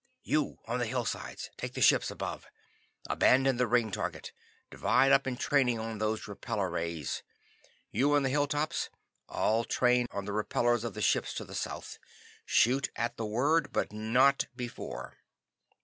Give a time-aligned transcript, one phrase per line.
[0.23, 2.47] "You, on the hillsides, take the ships above.
[3.07, 4.31] Abandon the ring target.
[4.71, 7.21] Divide up in training on those repellor rays.
[7.91, 8.89] You, on the hilltops,
[9.29, 11.99] all train on the repellors of the ships to the south.
[12.47, 15.17] Shoot at the word, but not before.